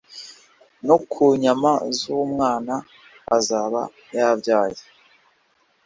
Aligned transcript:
no 0.87 0.95
ku 1.11 1.23
nyama 1.43 1.71
z’umwana 1.97 2.75
azaba 3.37 3.81
yabyaye, 4.17 4.79